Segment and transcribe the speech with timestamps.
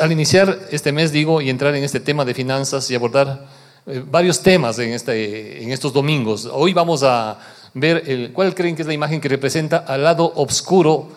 [0.00, 3.46] al iniciar este mes, digo, y entrar en este tema de finanzas y abordar
[3.86, 6.48] eh, varios temas en, este, en estos domingos.
[6.50, 7.38] Hoy vamos a
[7.74, 11.08] ver el, cuál creen que es la imagen que representa al lado oscuro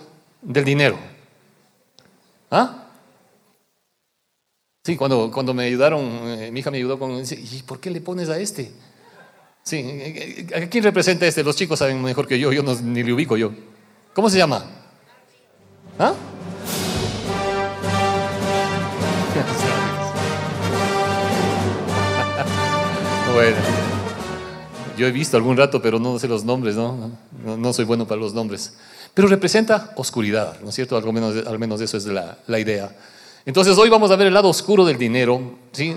[0.41, 0.97] del dinero.
[2.51, 2.87] ¿Ah?
[4.85, 7.89] Sí, cuando, cuando me ayudaron, eh, mi hija me ayudó con, dice, ¿y por qué
[7.89, 8.71] le pones a este?
[9.63, 11.41] Sí, eh, ¿a quién representa este?
[11.41, 13.51] Los chicos saben mejor que yo, yo ni le ubico yo.
[14.13, 14.65] ¿Cómo se llama?
[15.97, 16.13] ¿Ah?
[23.33, 23.57] bueno,
[24.97, 27.11] yo he visto algún rato, pero no sé los nombres, ¿no?
[27.43, 28.73] No, soy bueno para los nombres.
[29.13, 30.95] Pero representa oscuridad, ¿no es cierto?
[30.95, 32.95] Al menos, al menos eso es la, la idea.
[33.45, 35.95] Entonces hoy vamos a ver el lado oscuro del dinero, ¿sí?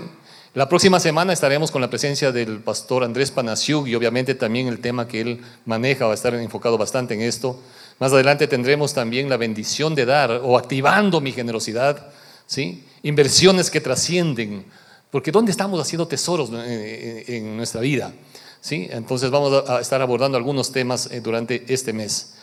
[0.53, 4.79] La próxima semana estaremos con la presencia del pastor Andrés Panasiuk y obviamente también el
[4.79, 7.59] tema que él maneja va a estar enfocado bastante en esto.
[7.99, 12.07] Más adelante tendremos también la bendición de dar o activando mi generosidad,
[12.47, 12.83] ¿sí?
[13.03, 14.65] Inversiones que trascienden,
[15.11, 18.11] porque ¿dónde estamos haciendo tesoros en nuestra vida?
[18.59, 18.87] ¿Sí?
[18.89, 22.33] Entonces vamos a estar abordando algunos temas eh, durante este mes.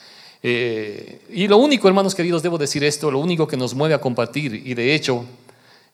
[0.46, 4.00] Eh, y lo único, hermanos queridos, debo decir esto, lo único que nos mueve a
[4.02, 5.24] compartir y de hecho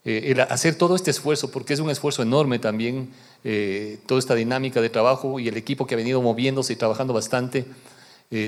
[0.05, 3.11] eh, hacer todo este esfuerzo, porque es un esfuerzo enorme también,
[3.45, 7.15] eh, toda esta dinámica de trabajo y el equipo que ha venido moviéndose y trabajando
[7.15, 7.65] bastante.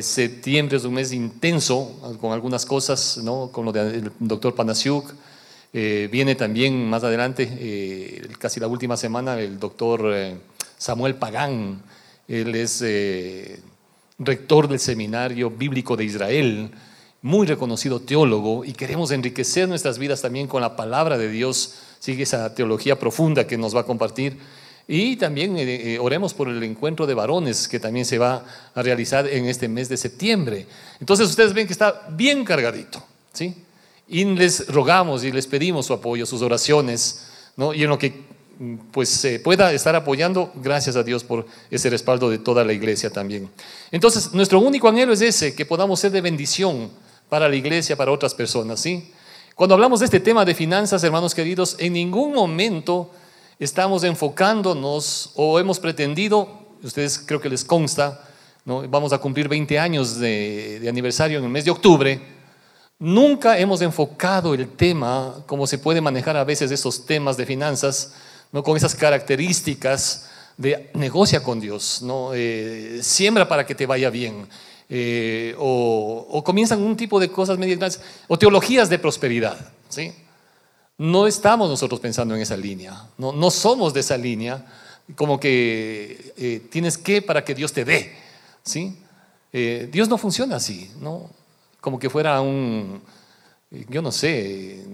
[0.00, 3.50] septiembre es un mes intenso con algunas cosas, ¿no?
[3.52, 5.14] con lo del doctor Panasiuk.
[5.72, 10.14] Viene también más adelante, casi la última semana, el doctor
[10.76, 11.82] Samuel Pagán.
[12.28, 12.82] Él es
[14.18, 16.70] rector del Seminario Bíblico de Israel,
[17.22, 22.24] muy reconocido teólogo, y queremos enriquecer nuestras vidas también con la palabra de Dios, sigue
[22.24, 24.38] esa teología profunda que nos va a compartir.
[24.88, 28.82] Y también eh, eh, oremos por el encuentro de varones que también se va a
[28.82, 30.66] realizar en este mes de septiembre.
[30.98, 33.54] Entonces ustedes ven que está bien cargadito, ¿sí?
[34.12, 37.72] Y les rogamos y les pedimos su apoyo, sus oraciones, ¿no?
[37.72, 38.12] Y en lo que
[38.90, 43.08] pues se pueda estar apoyando, gracias a Dios por ese respaldo de toda la iglesia
[43.08, 43.48] también.
[43.90, 46.90] Entonces, nuestro único anhelo es ese, que podamos ser de bendición
[47.30, 49.10] para la iglesia, para otras personas, ¿sí?
[49.54, 53.10] Cuando hablamos de este tema de finanzas, hermanos queridos, en ningún momento
[53.58, 56.50] estamos enfocándonos o hemos pretendido,
[56.82, 58.28] ustedes creo que les consta,
[58.66, 58.86] ¿no?
[58.88, 62.41] vamos a cumplir 20 años de, de aniversario en el mes de octubre,
[63.02, 68.14] nunca hemos enfocado el tema, como se puede manejar a veces esos temas de finanzas,
[68.52, 68.62] ¿no?
[68.62, 72.30] con esas características de negocia con Dios, ¿no?
[72.32, 74.46] Eh, siembra para que te vaya bien.
[74.88, 79.58] Eh, o, comienzan un tipo de cosas medias o teologías de prosperidad.
[79.88, 80.12] ¿sí?
[80.96, 84.64] No estamos nosotros pensando en esa línea, no, no somos de esa línea,
[85.16, 88.12] como que eh, tienes que para que Dios te dé.
[88.62, 88.96] ¿sí?
[89.90, 91.28] Dios no funciona así, ¿no?
[91.82, 93.02] Como que fuera un,
[93.88, 94.86] yo no sé,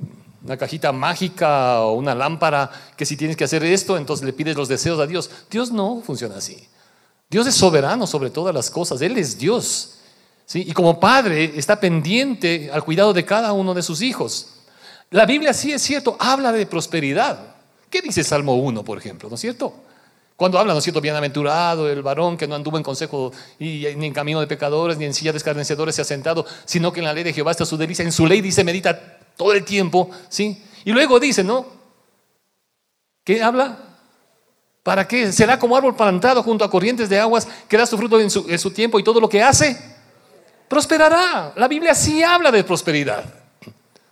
[0.43, 4.57] una cajita mágica o una lámpara que si tienes que hacer esto, entonces le pides
[4.57, 5.31] los deseos a Dios.
[5.51, 6.67] Dios no funciona así.
[7.29, 9.03] Dios es soberano sobre todas las cosas.
[9.03, 9.99] Él es Dios.
[10.47, 10.65] ¿sí?
[10.67, 14.55] Y como padre está pendiente al cuidado de cada uno de sus hijos.
[15.11, 17.55] La Biblia sí es cierto, habla de prosperidad.
[17.91, 19.29] ¿Qué dice Salmo 1, por ejemplo?
[19.29, 19.75] ¿No es cierto?
[20.39, 21.01] Cuando habla, ¿no es cierto?
[21.01, 25.05] Bienaventurado el varón que no anduvo en consejo y, ni en camino de pecadores, ni
[25.05, 27.67] en silla de escarnecedores se ha sentado, sino que en la ley de Jehová está
[27.67, 28.05] su delicia.
[28.05, 30.63] En su ley dice, medita todo el tiempo, ¿sí?
[30.85, 31.67] Y luego dice, ¿no?
[33.25, 33.79] ¿Qué habla?
[34.85, 35.33] ¿Para qué?
[35.33, 38.71] Será como árbol plantado junto a corrientes de aguas que da su fruto en su,
[38.71, 39.77] tiempo y todo lo que hace
[40.69, 41.53] prosperará.
[41.57, 43.25] La Biblia sí habla de prosperidad.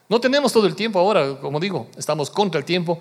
[0.08, 2.98] No tenemos todo el tiempo ahora, como digo, estamos contra el tiempo,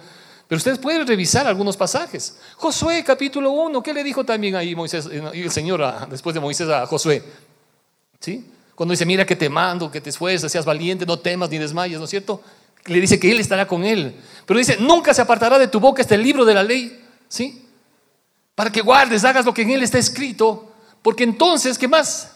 [0.47, 2.38] pero ustedes pueden revisar algunos pasajes.
[2.57, 6.69] Josué capítulo 1, ¿qué le dijo también ahí Moisés, eh, el Señor después de Moisés
[6.69, 7.23] a Josué?
[8.19, 8.45] ¿Sí?
[8.75, 11.97] Cuando dice, mira que te mando, que te esfuerces, seas valiente, no temas ni desmayes,
[11.97, 12.41] ¿no es cierto?
[12.85, 14.16] Le dice que Él estará con Él.
[14.45, 17.66] Pero dice, nunca se apartará de tu boca este libro de la ley, ¿sí?
[18.53, 20.72] Para que guardes, hagas lo que en Él está escrito.
[21.02, 22.31] Porque entonces, ¿qué más?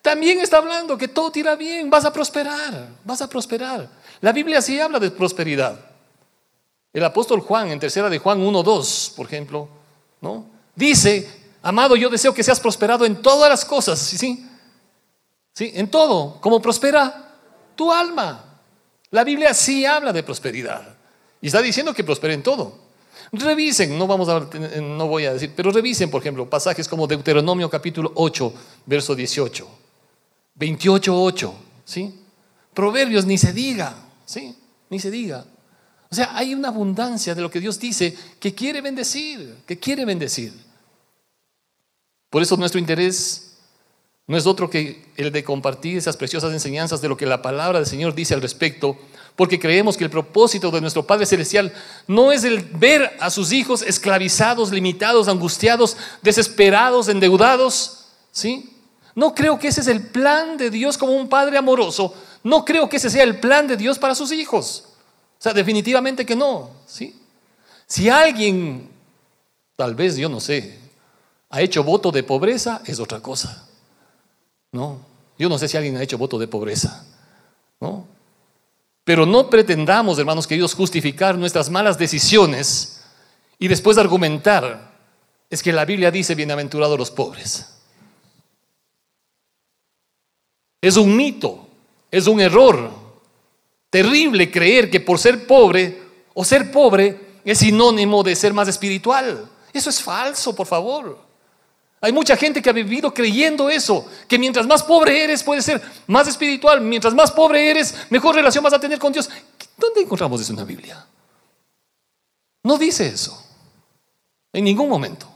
[0.00, 3.88] También está hablando que todo te irá bien, vas a prosperar, vas a prosperar.
[4.20, 5.87] La Biblia sí habla de prosperidad.
[6.92, 9.68] El apóstol Juan, en tercera de Juan 1.2, por ejemplo,
[10.20, 10.46] ¿no?
[10.74, 11.28] Dice,
[11.62, 14.46] amado, yo deseo que seas prosperado en todas las cosas, ¿sí?
[15.52, 15.72] ¿Sí?
[15.74, 17.34] En todo, como prospera
[17.74, 18.44] tu alma.
[19.10, 20.96] La Biblia sí habla de prosperidad.
[21.40, 22.88] Y está diciendo que prospere en todo.
[23.32, 24.40] Revisen, no, vamos a,
[24.80, 28.54] no voy a decir, pero revisen, por ejemplo, pasajes como Deuteronomio capítulo 8,
[28.86, 29.68] verso 18,
[30.54, 32.14] 28, 8, ¿sí?
[32.72, 33.94] Proverbios, ni se diga,
[34.24, 34.56] ¿sí?
[34.88, 35.44] Ni se diga.
[36.10, 40.04] O sea, hay una abundancia de lo que Dios dice que quiere bendecir, que quiere
[40.04, 40.52] bendecir.
[42.30, 43.56] Por eso nuestro interés
[44.26, 47.78] no es otro que el de compartir esas preciosas enseñanzas de lo que la palabra
[47.78, 48.98] del Señor dice al respecto,
[49.36, 51.72] porque creemos que el propósito de nuestro Padre Celestial
[52.06, 58.74] no es el ver a sus hijos esclavizados, limitados, angustiados, desesperados, endeudados, ¿sí?
[59.14, 62.14] No creo que ese es el plan de Dios como un Padre amoroso.
[62.44, 64.87] No creo que ese sea el plan de Dios para sus hijos.
[65.38, 67.14] O sea, definitivamente que no, ¿sí?
[67.86, 68.90] Si alguien,
[69.76, 70.78] tal vez yo no sé,
[71.50, 73.66] ha hecho voto de pobreza, es otra cosa.
[74.72, 75.00] No,
[75.38, 77.04] yo no sé si alguien ha hecho voto de pobreza.
[77.80, 78.06] ¿no?
[79.04, 83.04] Pero no pretendamos, hermanos queridos, justificar nuestras malas decisiones
[83.58, 84.92] y después argumentar,
[85.48, 87.74] es que la Biblia dice bienaventurados los pobres.
[90.80, 91.66] Es un mito,
[92.10, 93.07] es un error
[93.90, 96.02] terrible creer que por ser pobre
[96.34, 99.48] o ser pobre es sinónimo de ser más espiritual.
[99.72, 101.18] Eso es falso, por favor.
[102.00, 105.82] Hay mucha gente que ha vivido creyendo eso, que mientras más pobre eres puedes ser
[106.06, 109.28] más espiritual, mientras más pobre eres, mejor relación vas a tener con Dios.
[109.76, 111.04] ¿Dónde encontramos eso en la Biblia?
[112.62, 113.42] No dice eso,
[114.52, 115.28] en ningún momento.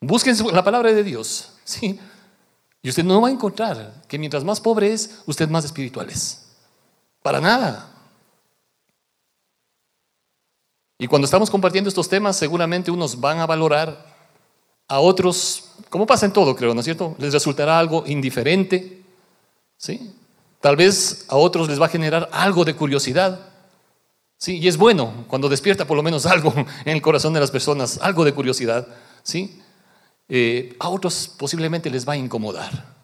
[0.00, 1.98] Busquen la palabra de Dios, ¿sí?
[2.82, 6.47] Y usted no va a encontrar que mientras más pobre es, usted más espiritual es.
[7.22, 7.88] Para nada.
[10.98, 14.04] Y cuando estamos compartiendo estos temas, seguramente unos van a valorar
[14.88, 17.14] a otros, como pasa en todo, creo, ¿no es cierto?
[17.18, 19.04] Les resultará algo indiferente,
[19.76, 20.12] ¿sí?
[20.60, 23.38] Tal vez a otros les va a generar algo de curiosidad,
[24.38, 24.58] ¿sí?
[24.58, 28.00] Y es bueno cuando despierta por lo menos algo en el corazón de las personas,
[28.02, 28.88] algo de curiosidad,
[29.22, 29.62] ¿sí?
[30.28, 32.96] Eh, a otros posiblemente les va a incomodar.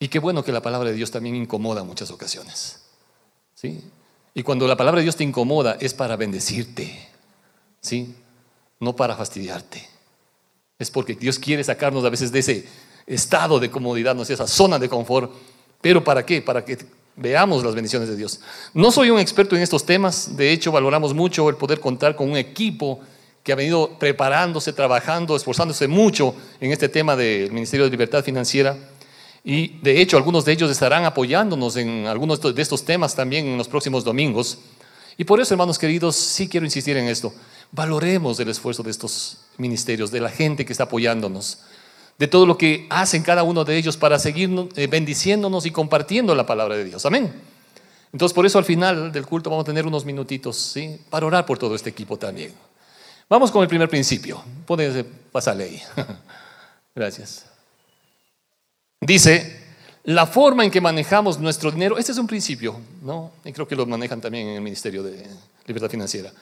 [0.00, 2.83] Y qué bueno que la palabra de Dios también incomoda en muchas ocasiones,
[4.34, 7.08] Y cuando la palabra de Dios te incomoda es para bendecirte,
[7.80, 8.14] ¿sí?
[8.80, 9.88] No para fastidiarte.
[10.78, 12.68] Es porque Dios quiere sacarnos a veces de ese
[13.06, 15.30] estado de comodidad, no esa zona de confort.
[15.80, 16.42] ¿Pero para qué?
[16.42, 16.78] Para que
[17.16, 18.40] veamos las bendiciones de Dios.
[18.72, 22.30] No soy un experto en estos temas, de hecho valoramos mucho el poder contar con
[22.30, 23.00] un equipo
[23.44, 28.76] que ha venido preparándose, trabajando, esforzándose mucho en este tema del Ministerio de Libertad Financiera.
[29.44, 33.58] Y de hecho algunos de ellos estarán apoyándonos en algunos de estos temas también en
[33.58, 34.58] los próximos domingos.
[35.18, 37.32] Y por eso, hermanos queridos, sí quiero insistir en esto.
[37.70, 41.60] Valoremos el esfuerzo de estos ministerios, de la gente que está apoyándonos,
[42.18, 46.34] de todo lo que hacen cada uno de ellos para seguir eh, bendiciéndonos y compartiendo
[46.34, 47.04] la palabra de Dios.
[47.04, 47.32] Amén.
[48.12, 51.00] Entonces, por eso al final del culto vamos a tener unos minutitos, ¿sí?
[51.10, 52.52] Para orar por todo este equipo también.
[53.28, 54.42] Vamos con el primer principio.
[54.66, 55.82] Puede pasarle ahí.
[56.94, 57.53] Gracias.
[59.04, 59.60] Dice,
[60.04, 63.32] la forma en que manejamos nuestro dinero, este es un principio, ¿no?
[63.44, 65.26] Y creo que lo manejan también en el Ministerio de
[65.66, 66.32] Libertad Financiera.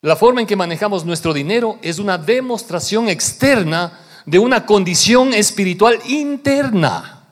[0.00, 5.98] La forma en que manejamos nuestro dinero es una demostración externa de una condición espiritual
[6.08, 7.26] interna.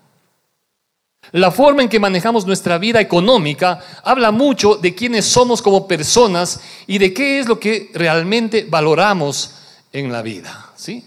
[1.33, 6.61] La forma en que manejamos nuestra vida económica habla mucho de quiénes somos como personas
[6.87, 9.55] y de qué es lo que realmente valoramos
[9.93, 10.73] en la vida.
[10.77, 11.05] ¿sí?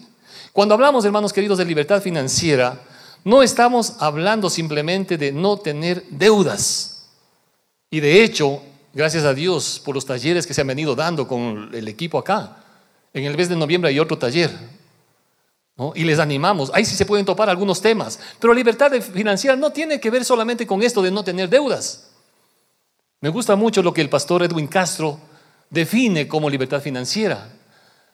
[0.52, 2.80] Cuando hablamos, hermanos queridos, de libertad financiera,
[3.24, 7.08] no estamos hablando simplemente de no tener deudas.
[7.90, 8.62] Y de hecho,
[8.92, 12.56] Gracias a Dios por los talleres que se han venido dando con el equipo acá.
[13.14, 14.50] En el mes de noviembre hay otro taller.
[15.94, 16.70] Y les animamos.
[16.74, 18.18] Ahí sí se pueden topar algunos temas.
[18.38, 22.10] Pero libertad financiera no tiene que ver solamente con esto de no tener deudas.
[23.20, 25.18] Me gusta mucho lo que el pastor Edwin Castro
[25.70, 27.48] define como libertad financiera.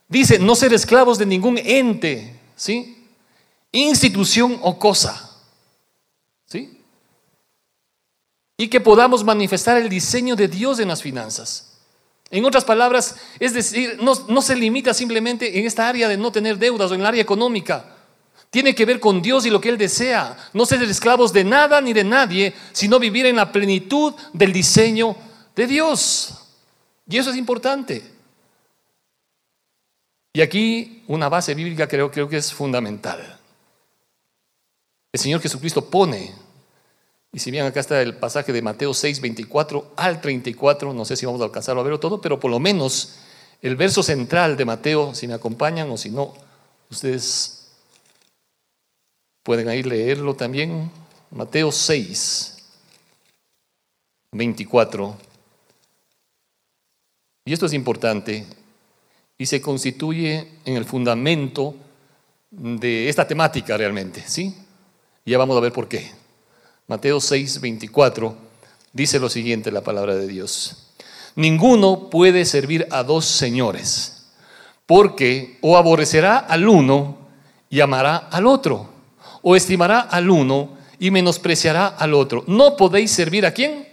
[0.08, 2.95] Dice, no ser esclavos de ningún ente, ¿sí?
[3.78, 5.30] Institución o cosa.
[6.46, 6.76] ¿Sí?
[8.56, 11.72] y que podamos manifestar el diseño de Dios en las finanzas.
[12.30, 16.58] En otras palabras, es decir, no, se limita simplemente en esta área de no tener
[16.58, 17.92] deudas o en el área económica.
[18.50, 20.36] Tiene que ver con Dios y lo que Él desea.
[20.52, 25.14] No ser esclavos de nada ni de nadie, sino vivir en la plenitud del diseño
[25.54, 26.34] de Dios.
[27.08, 28.02] Y eso es importante.
[30.32, 33.38] Y aquí una base bíblica creo, creo que es fundamental.
[35.16, 36.30] El Señor Jesucristo pone
[37.32, 41.16] y si bien acá está el pasaje de Mateo 6, 24 al 34, no sé
[41.16, 43.14] si vamos a alcanzarlo a verlo todo, pero por lo menos
[43.62, 46.34] el verso central de Mateo, si me acompañan o si no,
[46.90, 47.68] ustedes
[49.42, 50.90] pueden ahí leerlo también.
[51.30, 52.58] Mateo 6,
[54.32, 55.16] 24.
[57.46, 58.44] Y esto es importante
[59.38, 61.74] y se constituye en el fundamento
[62.50, 64.54] de esta temática realmente, ¿sí?
[65.26, 66.10] Ya vamos a ver por qué.
[66.86, 68.34] Mateo 6, 24,
[68.92, 70.92] dice lo siguiente la palabra de Dios.
[71.34, 74.28] Ninguno puede servir a dos señores,
[74.86, 77.18] porque o aborrecerá al uno
[77.68, 78.88] y amará al otro,
[79.42, 82.44] o estimará al uno y menospreciará al otro.
[82.46, 83.86] No podéis servir a quién?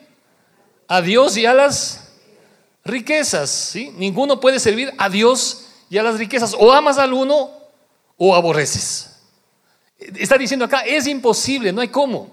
[0.87, 2.11] a Dios y a las
[2.83, 3.49] riquezas.
[3.49, 3.91] ¿sí?
[3.97, 6.55] Ninguno puede servir a Dios y a las riquezas.
[6.57, 7.49] O amas al uno
[8.17, 9.12] o aborreces.
[10.17, 12.29] Está diciendo acá, es imposible, no hay cómo.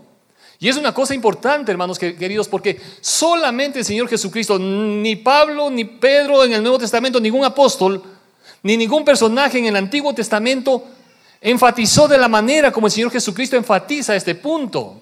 [0.58, 5.84] Y es una cosa importante, hermanos queridos, porque solamente el Señor Jesucristo, ni Pablo, ni
[5.84, 8.02] Pedro en el Nuevo Testamento, ningún apóstol,
[8.62, 10.84] ni ningún personaje en el Antiguo Testamento
[11.40, 15.00] enfatizó de la manera como el Señor Jesucristo enfatiza este punto.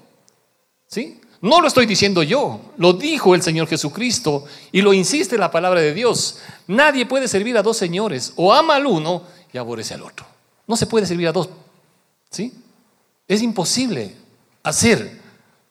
[0.86, 1.20] ¿Sí?
[1.40, 5.80] No lo estoy diciendo yo, lo dijo el Señor Jesucristo y lo insiste la palabra
[5.80, 6.38] de Dios.
[6.66, 9.22] Nadie puede servir a dos señores, o ama al uno
[9.52, 10.26] y aborrece al otro.
[10.66, 11.48] No se puede servir a dos.
[12.30, 12.52] ¿Sí?
[13.26, 14.14] Es imposible
[14.62, 15.20] hacer,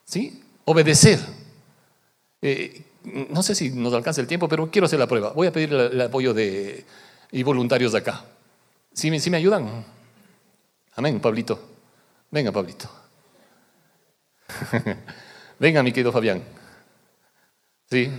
[0.05, 0.43] ¿sí?
[0.65, 1.19] Obedecer.
[2.41, 5.31] Eh, no sé si nos alcanza el tiempo, pero quiero hacer la prueba.
[5.31, 6.85] Voy a pedir el, apoyo de
[7.31, 8.25] y voluntarios de acá.
[8.93, 9.85] ¿Sí, ¿Sí me ayudan?
[10.95, 11.59] Amén, Pablito.
[12.31, 12.89] Venga, Pablito.
[15.59, 16.43] Venga, mi querido Fabián.
[17.89, 18.11] Sí,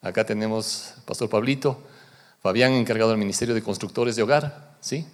[0.00, 1.82] acá tenemos Pastor Pablito,
[2.40, 5.06] Fabián encargado del Ministerio de Constructores de Hogar, ¿sí?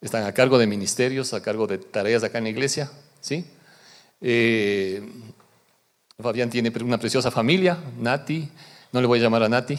[0.00, 3.44] Están a cargo de ministerios, a cargo de tareas acá en la iglesia, ¿sí?
[4.20, 5.02] Eh,
[6.20, 8.48] Fabián tiene una preciosa familia, Nati,
[8.92, 9.78] no le voy a llamar a Nati,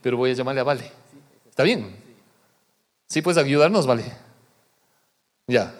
[0.00, 0.90] pero voy a llamarle a Vale.
[1.48, 1.94] ¿Está bien?
[3.08, 4.04] ¿Sí puedes ayudarnos, Vale?
[5.46, 5.74] Ya.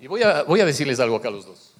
[0.00, 1.71] Y voy a, voy a decirles algo acá a los dos.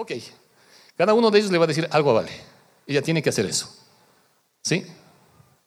[0.00, 0.12] Ok,
[0.96, 2.30] cada uno de ellos le va a decir algo a Vale.
[2.86, 3.68] Ella tiene que hacer eso.
[4.62, 4.86] ¿Sí?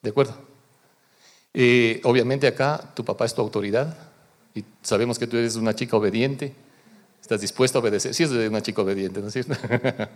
[0.02, 0.36] ¿De acuerdo?
[1.54, 3.96] Eh, obviamente acá tu papá es tu autoridad
[4.56, 6.52] y sabemos que tú eres una chica obediente.
[7.22, 8.16] Estás dispuesta a obedecer.
[8.16, 9.54] Sí, es una chica obediente, ¿no es cierto?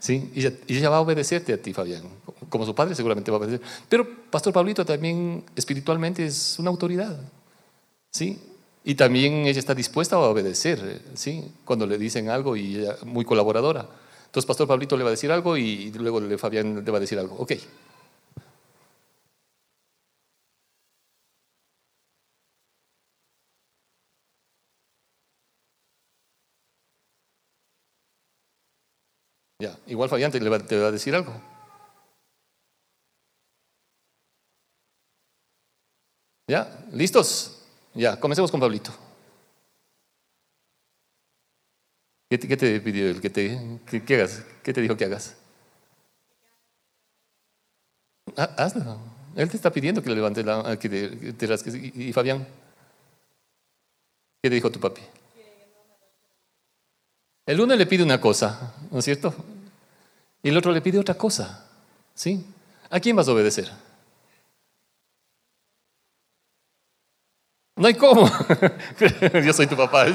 [0.00, 2.02] sí, y ella, y ella, va a obedecerte a ti, Fabián.
[2.48, 3.64] Como su padre seguramente va a obedecer.
[3.88, 7.20] Pero Pastor Pablito también espiritualmente es una autoridad.
[8.10, 8.36] ¿Sí?
[8.84, 11.52] Y también ella está dispuesta a obedecer, ¿sí?
[11.64, 13.86] Cuando le dicen algo y ella muy colaboradora.
[14.26, 17.18] Entonces, Pastor Pablito le va a decir algo y luego Fabián le va a decir
[17.18, 17.36] algo.
[17.36, 17.52] Ok.
[29.60, 31.32] Ya, igual Fabián te, va, te va a decir algo.
[36.48, 36.86] ¿Ya?
[36.92, 37.59] ¿Listos?
[37.94, 38.92] Ya, comencemos con Pablito.
[42.28, 43.20] ¿Qué te, pidió él?
[43.20, 44.44] ¿Qué te, hagas?
[44.62, 45.36] ¿Qué te dijo que hagas?
[48.36, 48.98] Ah, hazlo.
[49.34, 51.74] Él te está pidiendo que le levantes la que te, rasques.
[51.74, 52.46] ¿Y, Fabián?
[54.40, 55.00] ¿Qué te dijo tu papi?
[57.46, 59.34] El uno le pide una cosa, ¿no es cierto?
[60.40, 61.66] Y el otro le pide otra cosa.
[62.14, 62.46] ¿Sí?
[62.90, 63.68] ¿A quién vas a obedecer?
[67.80, 68.30] No hay cómo.
[69.44, 70.06] Yo soy tu papá.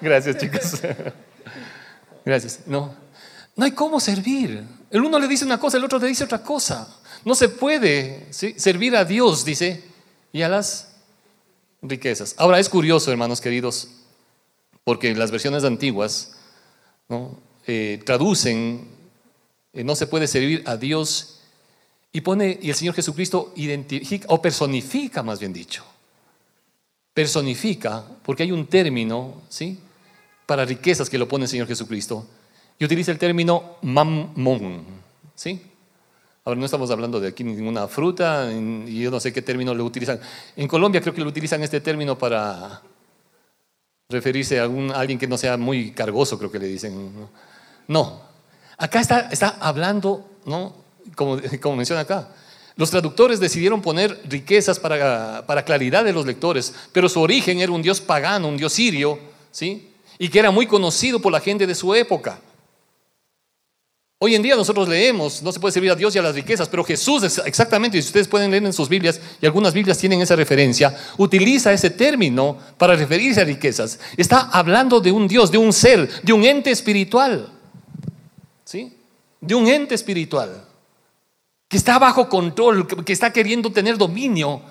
[0.00, 0.80] Gracias, chicos.
[2.24, 2.60] Gracias.
[2.66, 2.94] No.
[3.54, 4.64] No hay cómo servir.
[4.90, 6.88] El uno le dice una cosa, el otro le dice otra cosa.
[7.24, 9.84] No se puede servir a Dios, dice,
[10.32, 10.96] y a las
[11.80, 12.34] riquezas.
[12.38, 13.88] Ahora es curioso, hermanos queridos,
[14.82, 16.36] porque las versiones antiguas.
[17.68, 18.88] Eh, traducen,
[19.72, 21.40] eh, no se puede servir a Dios
[22.12, 25.84] y pone, y el Señor Jesucristo identifica, o personifica más bien dicho,
[27.18, 29.76] personifica, porque hay un término, ¿sí?
[30.46, 32.24] Para riquezas que lo pone el Señor Jesucristo,
[32.78, 34.84] y utiliza el término mammon,
[35.34, 35.60] ¿sí?
[36.44, 39.84] Ahora no estamos hablando de aquí ninguna fruta, y yo no sé qué término lo
[39.84, 40.20] utilizan.
[40.54, 42.82] En Colombia creo que lo utilizan este término para
[44.08, 47.12] referirse a, alguien que no sea muy cargoso, creo que le dicen.
[47.88, 48.20] No,
[48.76, 50.72] acá está, está hablando, ¿no?
[51.16, 52.28] Como, como menciona acá,
[52.78, 57.72] los traductores decidieron poner riquezas para, para, claridad de los lectores, pero su origen era
[57.72, 59.18] un dios pagano, un dios sirio,
[59.50, 59.88] ¿sí?
[60.16, 62.38] Y que era muy conocido por la gente de su época.
[64.20, 66.68] Hoy en día nosotros leemos, no se puede servir a Dios y a las riquezas,
[66.68, 70.36] pero Jesús exactamente, y ustedes pueden leer en sus Biblias, y algunas Biblias tienen esa
[70.36, 73.98] referencia, utiliza ese término para referirse a riquezas.
[74.16, 77.48] Está hablando de un Dios, de un ser, de un ente espiritual,
[78.64, 78.92] ¿sí?
[79.40, 80.67] De un ente espiritual
[81.68, 84.62] que está bajo control, que está queriendo tener dominio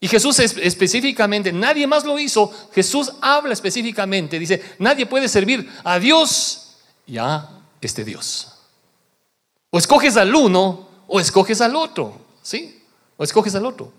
[0.00, 5.98] Y Jesús específicamente, nadie más lo hizo, Jesús habla específicamente, dice, nadie puede servir a
[6.00, 7.48] Dios y a
[7.80, 8.48] este Dios.
[9.70, 12.82] O escoges al uno o escoges al otro, ¿sí?
[13.16, 13.92] O escoges al otro.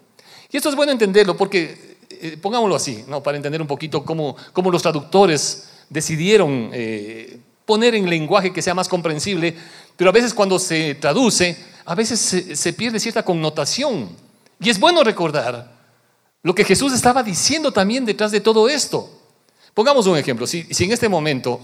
[0.52, 3.24] Y esto es bueno entenderlo porque, eh, pongámoslo así, ¿no?
[3.24, 8.74] para entender un poquito cómo, cómo los traductores decidieron eh, poner en lenguaje que sea
[8.74, 9.56] más comprensible,
[9.96, 12.20] pero a veces cuando se traduce, a veces
[12.54, 14.10] se pierde cierta connotación.
[14.60, 15.72] Y es bueno recordar
[16.44, 19.10] lo que Jesús estaba diciendo también detrás de todo esto.
[19.74, 21.60] Pongamos un ejemplo, si, en este momento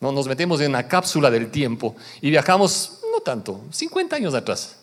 [0.00, 0.12] ¿no?
[0.12, 4.76] nos metemos en una cápsula del tiempo y viajamos, no tanto, 50 años atrás.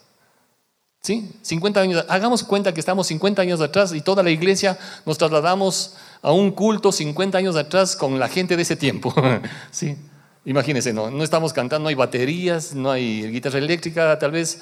[1.02, 1.32] ¿Sí?
[1.42, 5.96] 50 años, hagamos cuenta que estamos 50 años atrás y toda la iglesia nos trasladamos
[6.22, 9.14] a un culto 50 años atrás con la gente de ese tiempo.
[9.72, 9.98] ¿Sí?
[10.46, 14.62] Imagínense, no, no estamos cantando, no hay baterías, no hay guitarra eléctrica, tal vez,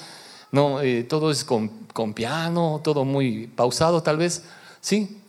[0.52, 4.44] no, eh, todo es con, con piano, todo muy pausado, tal vez.
[4.82, 5.22] ¿sí?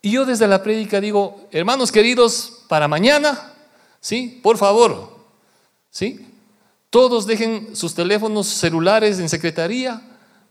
[0.00, 3.52] Y yo desde la prédica digo, hermanos queridos, para mañana,
[4.00, 4.40] ¿sí?
[4.42, 5.18] Por favor,
[5.90, 6.26] ¿sí?
[6.90, 10.00] Todos dejen sus teléfonos celulares en secretaría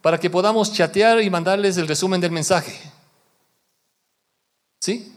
[0.01, 2.79] para que podamos chatear y mandarles el resumen del mensaje.
[4.79, 5.11] ¿Sí?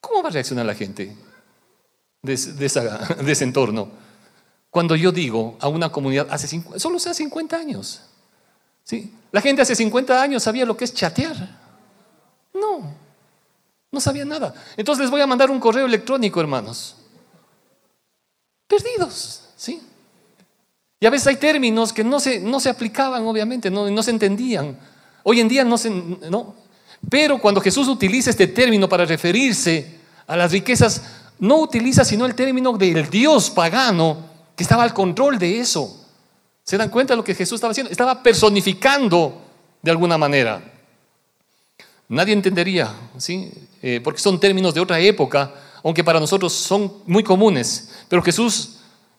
[0.00, 1.16] ¿Cómo va a reaccionar la gente
[2.24, 2.32] de,
[3.32, 3.88] ese entorno?
[4.70, 8.00] Cuando yo digo a una comunidad, hace solo hace 50 años.
[8.82, 9.12] ¿sí?
[9.30, 11.36] La gente hace 50 años sabía lo que es chatear.
[12.52, 12.92] No,
[13.92, 14.54] no sabía nada.
[14.76, 16.96] Entonces les voy a mandar un correo electrónico, hermanos.
[18.66, 19.80] Perdidos, ¿sí?
[20.98, 24.10] Y a veces hay términos que no se, no se aplicaban, obviamente, no, no se
[24.10, 24.78] entendían.
[25.22, 25.90] Hoy en día no se...
[25.90, 26.54] No.
[27.10, 31.02] Pero cuando Jesús utiliza este término para referirse a las riquezas,
[31.38, 34.18] no utiliza sino el término del Dios pagano
[34.56, 36.00] que estaba al control de eso.
[36.62, 37.90] ¿Se dan cuenta de lo que Jesús estaba haciendo?
[37.90, 39.42] Estaba personificando
[39.82, 40.62] de alguna manera.
[42.08, 43.50] Nadie entendería, ¿sí?
[43.82, 47.90] Eh, porque son términos de otra época, aunque para nosotros son muy comunes.
[48.08, 48.78] Pero Jesús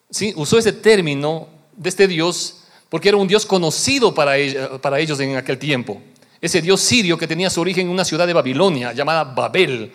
[0.10, 0.34] ¿sí?
[0.36, 4.34] usó ese término de este Dios porque era un Dios conocido para,
[4.82, 6.02] para ellos en aquel tiempo.
[6.40, 9.92] Ese Dios sirio que tenía su origen en una ciudad de Babilonia llamada Babel.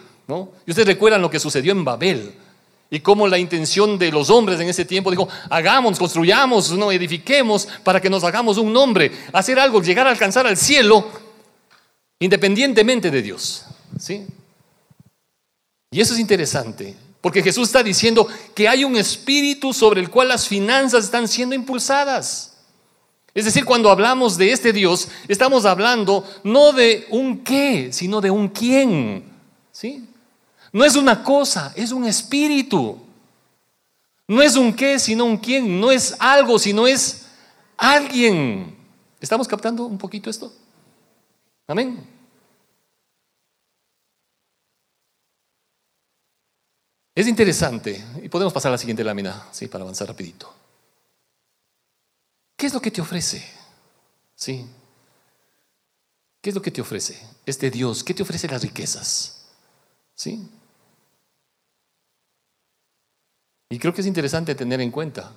[0.66, 2.34] Y ustedes recuerdan lo que sucedió en Babel
[2.90, 7.68] y cómo la intención de los hombres en ese tiempo dijo, hagamos, construyamos, no edifiquemos
[7.84, 11.06] para que nos hagamos un nombre, hacer algo, llegar a alcanzar al cielo
[12.18, 13.64] independientemente de Dios.
[13.98, 14.26] ¿sí?
[15.90, 20.28] Y eso es interesante, porque Jesús está diciendo que hay un espíritu sobre el cual
[20.28, 22.56] las finanzas están siendo impulsadas.
[23.32, 28.30] Es decir, cuando hablamos de este Dios, estamos hablando no de un qué, sino de
[28.30, 29.24] un quién.
[29.70, 30.09] ¿Sí?
[30.72, 32.98] No es una cosa, es un espíritu.
[34.28, 35.80] No es un qué, sino un quién.
[35.80, 37.26] No es algo, sino es
[37.76, 38.76] alguien.
[39.20, 40.52] ¿Estamos captando un poquito esto?
[41.66, 42.06] Amén.
[47.14, 49.66] Es interesante, y podemos pasar a la siguiente lámina, ¿sí?
[49.66, 50.54] para avanzar rapidito.
[52.56, 53.44] ¿Qué es lo que te ofrece?
[54.34, 54.66] ¿Sí?
[56.40, 58.04] ¿Qué es lo que te ofrece este Dios?
[58.04, 59.44] ¿Qué te ofrece las riquezas?
[60.14, 60.48] ¿Sí?
[63.70, 65.32] Y creo que es interesante tener en cuenta.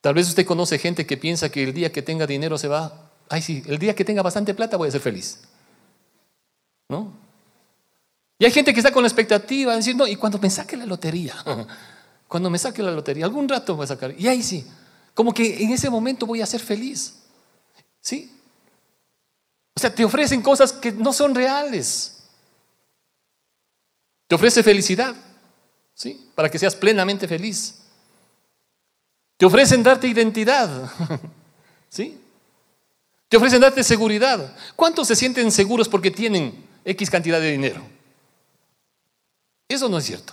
[0.00, 3.06] Tal vez usted conoce gente que piensa que el día que tenga dinero se va
[3.28, 5.40] ay sí, el día que tenga bastante plata voy a ser feliz.
[6.88, 7.12] ¿No?
[8.38, 10.76] Y hay gente que está con la expectativa de decir, no, y cuando me saque
[10.76, 11.34] la lotería,
[12.28, 14.66] cuando me saque la lotería, algún rato voy a sacar, y ahí sí,
[15.14, 17.14] como que en ese momento voy a ser feliz.
[18.00, 18.32] ¿Sí?
[19.74, 22.24] O sea, te ofrecen cosas que no son reales.
[24.28, 25.14] Te ofrece felicidad,
[25.96, 26.30] ¿sí?
[26.34, 27.78] Para que seas plenamente feliz.
[29.36, 30.70] Te ofrecen darte identidad,
[31.88, 32.20] ¿sí?
[33.28, 34.54] Te ofrecen darte seguridad.
[34.76, 37.82] ¿Cuántos se sienten seguros porque tienen X cantidad de dinero?
[39.68, 40.32] Eso no es cierto.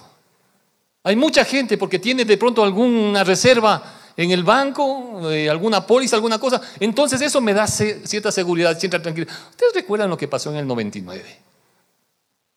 [1.03, 6.15] Hay mucha gente porque tiene de pronto alguna reserva en el banco, eh, alguna póliza,
[6.15, 6.61] alguna cosa.
[6.79, 9.33] Entonces eso me da cierta seguridad, cierta tranquilidad.
[9.49, 11.23] ¿Ustedes recuerdan lo que pasó en el 99?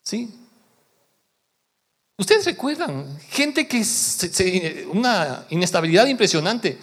[0.03, 0.46] ¿Sí?
[2.19, 3.19] ¿Ustedes recuerdan?
[3.29, 6.79] Gente que, una inestabilidad impresionante.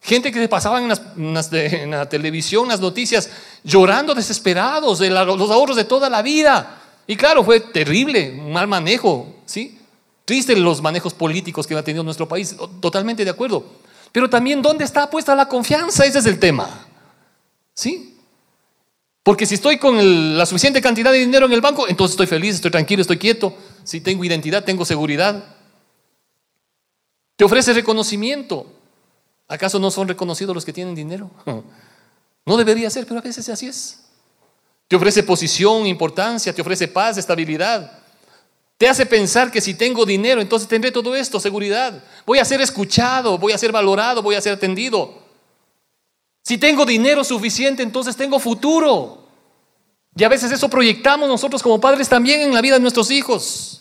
[0.00, 3.28] Gente que se pasaban en, la televisión, las noticias,
[3.64, 6.80] llorando desesperados de los ahorros de toda la vida.
[7.06, 9.76] Y claro, fue terrible, un mal manejo, ¿sí?
[10.24, 13.66] Triste los manejos políticos que ha tenido nuestro país, totalmente de acuerdo.
[14.12, 16.04] Pero también, ¿dónde está puesta la confianza?
[16.04, 16.86] Ese es el tema.
[17.74, 18.16] ¿Sí?
[19.22, 22.54] Porque si estoy con la suficiente cantidad de dinero en el banco, entonces estoy feliz,
[22.54, 23.54] estoy tranquilo, estoy quieto.
[23.90, 25.42] Si tengo identidad, tengo seguridad.
[27.34, 28.72] Te ofrece reconocimiento.
[29.48, 31.28] ¿Acaso no son reconocidos los que tienen dinero?
[32.46, 34.00] No debería ser, pero a veces así es.
[34.88, 37.98] Te ofrece posición, importancia, te ofrece paz, estabilidad.
[38.78, 42.02] Te hace pensar que si tengo dinero, entonces tendré todo esto, seguridad.
[42.24, 45.18] Voy a ser escuchado, voy a ser valorado, voy a ser atendido.
[46.42, 49.29] Si tengo dinero suficiente, entonces tengo futuro.
[50.20, 53.80] Y a veces eso proyectamos nosotros como padres también en la vida de nuestros hijos.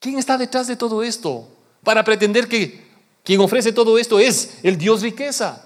[0.00, 1.46] ¿Quién está detrás de todo esto?
[1.84, 2.84] Para pretender que
[3.22, 5.64] quien ofrece todo esto es el Dios riqueza.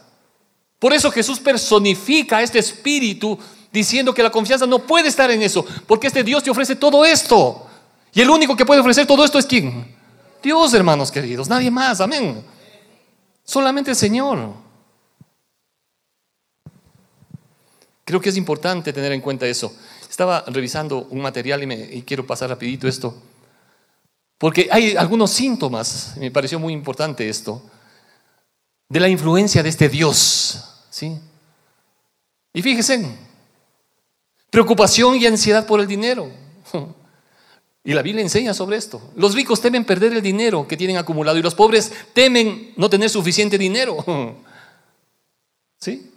[0.79, 3.39] Por eso Jesús personifica este espíritu
[3.73, 7.07] diciendo que la confianza no puede estar en eso, porque este Dios te ofrece todo
[7.07, 7.67] esto.
[8.13, 9.97] Y el único que puede ofrecer todo esto es quién?
[10.43, 12.45] Dios, hermanos queridos, nadie más, amén.
[13.45, 14.68] Solamente el Señor.
[18.09, 19.71] Creo que es importante tener en cuenta eso.
[20.09, 23.15] Estaba revisando un material y, quiero pasar rapidito esto,
[24.39, 27.63] porque hay algunos síntomas, me pareció muy importante esto,
[28.89, 30.87] de la influencia de este Dios.
[30.89, 31.19] ¿sí?
[32.55, 33.05] Y fíjense,
[34.49, 36.31] Preocupación y ansiedad por el dinero.
[37.85, 39.01] Y la Biblia enseña sobre esto.
[39.17, 43.09] Los ricos temen perder el dinero que tienen acumulado y los pobres temen no tener
[43.09, 44.05] suficiente dinero.
[45.79, 46.11] ¿Sí?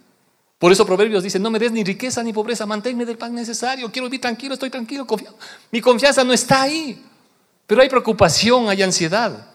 [0.62, 3.92] Por eso Proverbios dice, no me des ni riqueza ni pobreza, manténme del pan necesario,
[3.92, 5.36] quiero vivir tranquilo, estoy tranquilo, confiado.
[5.72, 7.04] Mi confianza no está ahí,
[7.66, 9.48] pero hay preocupación, hay ansiedad.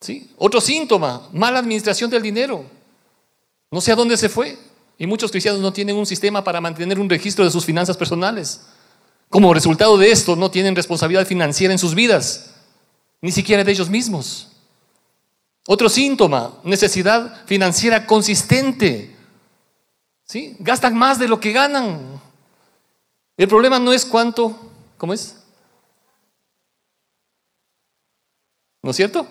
[0.00, 0.30] ¿Sí?
[0.36, 2.64] Otro síntoma, mala administración del dinero.
[3.72, 4.56] No sé a dónde se fue.
[4.98, 8.60] Y muchos cristianos no tienen un sistema para mantener un registro de sus finanzas personales.
[9.28, 12.54] Como resultado de esto, no tienen responsabilidad financiera en sus vidas,
[13.20, 14.52] ni siquiera de ellos mismos.
[15.66, 19.13] Otro síntoma, necesidad financiera consistente.
[20.24, 20.56] ¿Sí?
[20.58, 22.20] Gastan más de lo que ganan.
[23.36, 24.56] El problema no es cuánto,
[24.96, 25.36] ¿cómo es?
[28.82, 29.26] ¿No es cierto?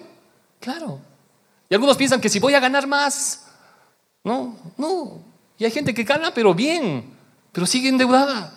[0.60, 1.00] Claro.
[1.70, 3.48] Y algunos piensan que si voy a ganar más,
[4.24, 5.24] no, no,
[5.58, 7.06] y hay gente que gana, pero bien,
[7.52, 8.54] pero sigue endeudada.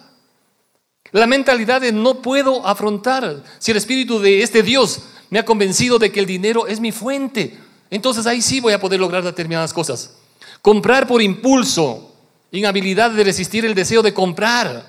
[1.13, 3.45] La mentalidad de no puedo afrontar.
[3.59, 6.93] Si el espíritu de este Dios me ha convencido de que el dinero es mi
[6.93, 7.59] fuente,
[7.91, 10.17] entonces ahí sí voy a poder lograr determinadas cosas.
[10.63, 12.16] Comprar por impulso,
[12.59, 14.85] inhabilidad de resistir el deseo de comprar,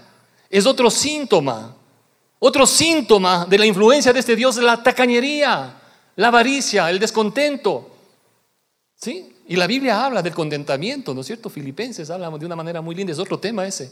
[0.49, 1.75] es otro síntoma.
[2.39, 5.81] Otro síntoma de la influencia de este Dios es la tacañería,
[6.15, 7.95] la avaricia, el descontento.
[8.95, 9.33] ¿Sí?
[9.47, 11.49] Y la Biblia habla del contentamiento, ¿no es cierto?
[11.49, 13.91] Filipenses habla de una manera muy linda, es otro tema ese.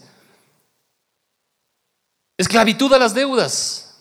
[2.37, 3.95] Esclavitud a las deudas.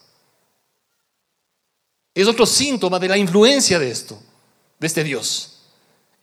[2.14, 4.20] Es otro síntoma de la influencia de esto,
[4.78, 5.62] de este Dios.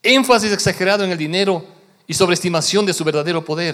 [0.02, 1.66] Énfasis exagerado en el dinero
[2.12, 3.74] y sobreestimación de su verdadero poder.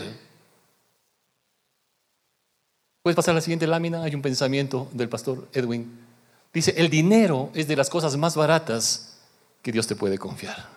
[3.02, 6.06] Puedes pasar a la siguiente lámina, hay un pensamiento del pastor Edwin.
[6.54, 9.18] Dice, el dinero es de las cosas más baratas
[9.64, 10.70] que Dios te puede confiar.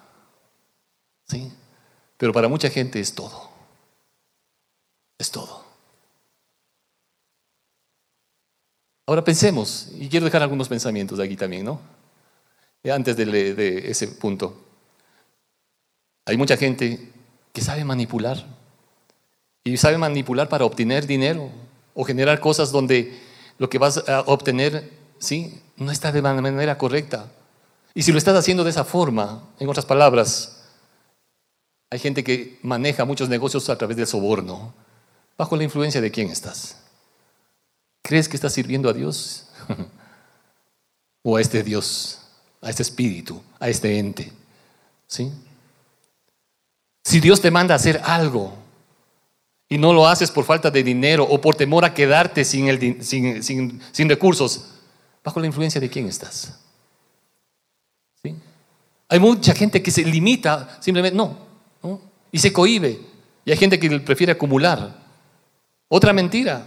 [1.28, 1.52] ¿Sí?
[2.16, 3.50] Pero para mucha gente es todo.
[5.18, 5.62] Es todo.
[9.04, 11.78] Ahora pensemos, y quiero dejar algunos pensamientos de aquí también, ¿no?
[12.90, 14.64] Antes de, de ese punto.
[16.24, 17.19] Hay mucha gente
[17.52, 18.44] que sabe manipular.
[19.64, 21.50] Y sabe manipular para obtener dinero
[21.94, 23.20] o generar cosas donde
[23.58, 27.30] lo que vas a obtener, sí, no está de manera correcta.
[27.94, 30.62] Y si lo estás haciendo de esa forma, en otras palabras,
[31.90, 34.72] hay gente que maneja muchos negocios a través del soborno.
[35.36, 36.76] ¿Bajo la influencia de quién estás?
[38.02, 39.48] ¿Crees que estás sirviendo a Dios?
[41.22, 42.20] ¿O a este Dios,
[42.62, 44.32] a este espíritu, a este ente?
[45.06, 45.32] ¿Sí?
[47.10, 48.54] Si Dios te manda a hacer algo
[49.68, 54.74] y no lo haces por falta de dinero o por temor a quedarte sin, recursos,
[55.24, 56.60] ¿bajo la influencia de quién estás?
[58.22, 58.36] ¿Sí?
[59.08, 61.36] Hay mucha gente que se limita simplemente, no,
[62.30, 63.00] y se cohíbe.
[63.44, 64.96] Y hay gente que prefiere acumular.
[65.88, 66.64] Otra mentira.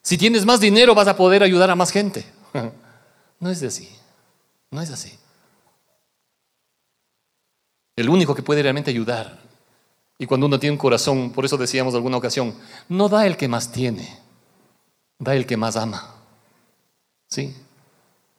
[0.00, 2.24] Si tienes más dinero vas a poder ayudar a más gente.
[3.38, 3.90] No es así.
[4.70, 5.18] No es así.
[7.96, 9.44] El único que puede realmente ayudar.
[10.24, 12.54] Y cuando uno tiene un corazón, por eso decíamos alguna ocasión,
[12.88, 14.08] no da el que más tiene,
[15.18, 16.14] da el que más ama.
[17.28, 17.54] ¿Sí?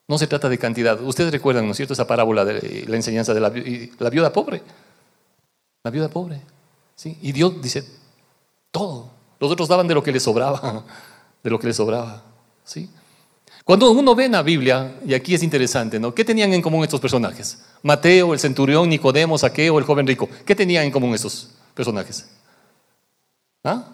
[0.08, 1.00] No se trata de cantidad.
[1.00, 3.52] Ustedes recuerdan, ¿no es cierto?, esa parábola de la enseñanza de la,
[4.00, 4.62] la viuda pobre.
[5.84, 6.40] La viuda pobre.
[6.96, 7.16] ¿sí?
[7.22, 7.86] Y Dios dice,
[8.72, 9.08] todo.
[9.38, 10.82] Los otros daban de lo que les sobraba,
[11.44, 12.20] de lo que les sobraba.
[12.64, 12.90] ¿sí?
[13.62, 16.12] Cuando uno ve en la Biblia, y aquí es interesante, ¿no?
[16.12, 17.64] ¿Qué tenían en común estos personajes?
[17.84, 20.28] Mateo, el centurión, Nicodemo, Saqueo, el joven rico.
[20.44, 22.26] ¿Qué tenían en común estos personajes?
[23.62, 23.84] ¿Ah?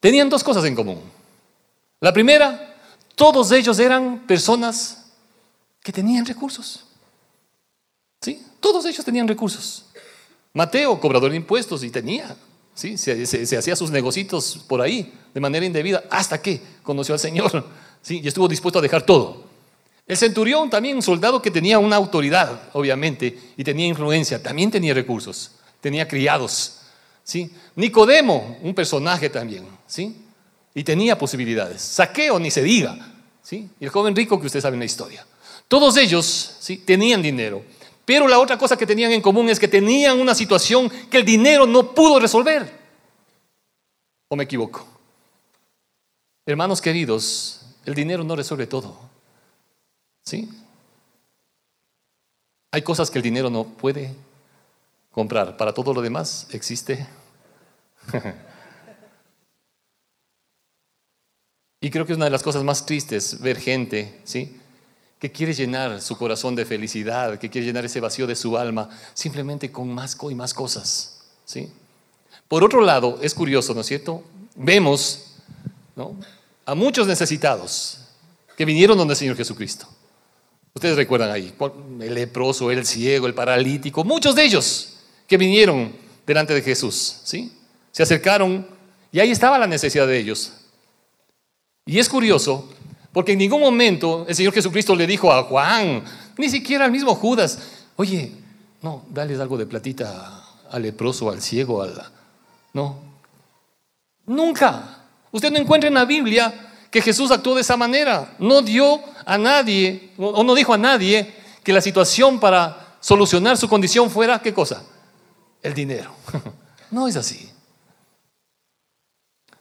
[0.00, 1.02] Tenían dos cosas en común.
[2.00, 2.76] La primera,
[3.16, 5.10] todos ellos eran personas
[5.82, 6.84] que tenían recursos.
[8.22, 8.42] ¿Sí?
[8.60, 9.86] Todos ellos tenían recursos.
[10.52, 12.36] Mateo, cobrador de impuestos, y tenía.
[12.74, 12.96] ¿sí?
[12.96, 17.66] Se, hacía sus negocios por ahí de manera indebida hasta que conoció al Señor
[18.02, 18.20] ¿sí?
[18.22, 19.44] y estuvo dispuesto a dejar todo.
[20.06, 24.94] El centurión también, un soldado que tenía una autoridad, obviamente, y tenía influencia, también tenía
[24.94, 26.80] recursos, tenía criados.
[27.22, 27.50] ¿sí?
[27.74, 30.16] Nicodemo, un personaje también, ¿sí?
[30.74, 31.82] y tenía posibilidades.
[31.82, 32.96] Saqueo, ni se diga.
[33.42, 33.68] ¿sí?
[33.80, 35.26] Y el joven rico que ustedes saben la historia.
[35.68, 36.78] Todos ellos ¿sí?
[36.78, 37.64] tenían dinero.
[38.04, 41.24] Pero la otra cosa que tenían en común es que tenían una situación que el
[41.24, 42.70] dinero no pudo resolver.
[44.28, 44.86] ¿O me equivoco?
[46.46, 48.96] Hermanos queridos, el dinero no resuelve todo.
[50.24, 50.48] ¿Sí?
[52.70, 54.14] Hay cosas que el dinero no puede
[55.16, 55.56] comprar.
[55.56, 57.06] Para todo lo demás existe.
[61.80, 64.60] y creo que es una de las cosas más tristes ver gente, ¿sí?
[65.18, 68.90] que quiere llenar su corazón de felicidad, que quiere llenar ese vacío de su alma,
[69.14, 71.22] simplemente con más y más cosas.
[71.46, 71.72] ¿sí?
[72.46, 74.22] Por otro lado, es curioso, ¿no es cierto?
[74.54, 75.38] Vemos
[76.66, 78.00] a muchos necesitados
[78.54, 79.88] que vinieron donde el Señor Jesucristo.
[80.74, 81.54] Ustedes recuerdan ahí,
[82.00, 84.92] el leproso, el ciego, el paralítico, muchos de ellos
[85.26, 85.92] que vinieron
[86.26, 87.52] delante de Jesús, ¿sí?
[87.92, 88.66] Se acercaron
[89.12, 90.52] y ahí estaba la necesidad de ellos.
[91.86, 92.68] Y es curioso
[93.12, 96.04] porque en ningún momento el Señor Jesucristo le dijo a Juan,
[96.36, 97.58] ni siquiera al mismo Judas,
[97.96, 98.32] oye,
[98.82, 101.94] no, dales algo de platita al leproso, al ciego, al...
[102.72, 102.98] No.
[104.26, 105.04] Nunca.
[105.32, 108.34] Usted no encuentra en la Biblia que Jesús actuó de esa manera.
[108.38, 113.68] No dio a nadie, o no dijo a nadie que la situación para solucionar su
[113.68, 114.82] condición fuera, ¿qué cosa?
[115.62, 116.12] El dinero.
[116.88, 117.50] No es así.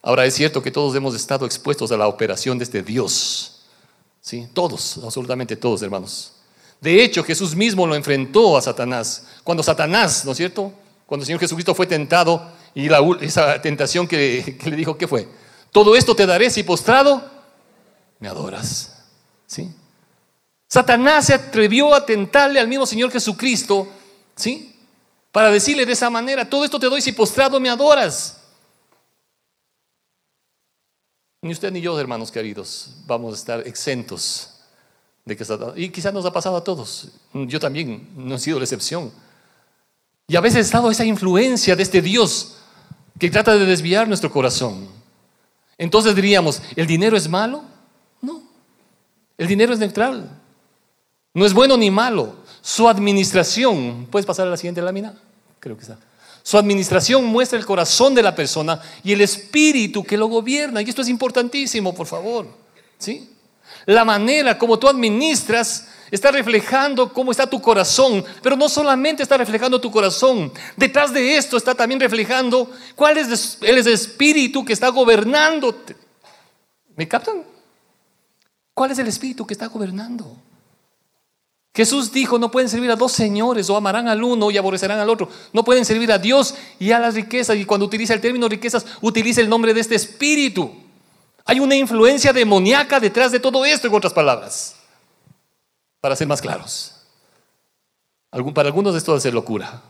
[0.04, 3.66] Ahora es cierto que todos hemos estado expuestos a la operación de este Dios.
[4.22, 4.48] ¿Sí?
[4.54, 6.34] Todos, absolutamente todos, hermanos.
[6.80, 9.26] De hecho, Jesús mismo lo enfrentó a Satanás.
[9.44, 10.72] Cuando Satanás, ¿no es cierto?
[11.08, 12.88] Cuando el Señor Jesucristo fue tentado y
[13.22, 15.28] esa tentación que, que, le dijo, ¿qué fue?
[15.72, 17.28] Todo esto te daré si postrado
[18.20, 19.04] me adoras.
[19.48, 19.72] ¿Sí?
[20.68, 23.88] Satanás se atrevió a tentarle al mismo Señor Jesucristo,
[24.36, 24.75] ¿sí?
[25.36, 28.38] Para decirle de esa manera, todo esto te doy si postrado me adoras.
[31.42, 34.62] Ni usted ni yo, hermanos queridos, vamos a estar exentos
[35.26, 35.44] de que
[35.76, 37.10] Y quizás nos ha pasado a todos.
[37.34, 39.12] Yo también no he sido la excepción.
[40.26, 42.56] Y a veces ha estado esa influencia de este Dios
[43.20, 44.88] que trata de desviar nuestro corazón.
[45.78, 47.62] Entonces diríamos, ¿el dinero es malo?
[48.22, 48.42] No.
[49.38, 50.45] El dinero es neutral.
[51.36, 52.34] No es bueno ni malo.
[52.62, 55.14] Su administración, ¿puedes pasar a la siguiente lámina?
[55.60, 56.00] Creo que está.
[56.42, 60.82] Su administración muestra el corazón de la persona y el espíritu que lo gobierna.
[60.82, 62.48] Y esto es importantísimo, por favor.
[62.98, 63.30] ¿Sí?
[63.86, 69.38] La manera como tú administras está reflejando cómo está tu corazón, pero no solamente está
[69.38, 74.90] reflejando tu corazón, detrás de esto está también reflejando cuál es el espíritu que está
[74.90, 75.96] gobernándote.
[76.96, 77.44] ¿Me captan?
[78.74, 80.45] ¿Cuál es el espíritu que está gobernando?
[81.76, 85.10] Jesús dijo, no pueden servir a dos señores, o amarán al uno y aborrecerán al
[85.10, 85.28] otro.
[85.52, 87.58] No pueden servir a Dios y a las riquezas.
[87.58, 90.72] Y cuando utiliza el término riquezas, utiliza el nombre de este espíritu.
[91.44, 94.76] Hay una influencia demoníaca detrás de todo esto, en otras palabras.
[96.00, 96.94] Para ser más claros.
[98.54, 99.82] Para algunos esto va a ser locura.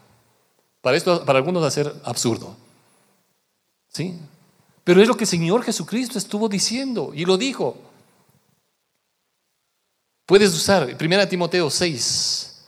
[0.81, 0.97] Para,
[1.37, 2.55] algunos va a ser absurdo.
[3.89, 4.19] ¿Sí?
[4.83, 7.77] Pero es lo que el Señor Jesucristo estuvo diciendo y lo dijo.
[10.25, 12.65] Puedes usar 1 Timoteo 6.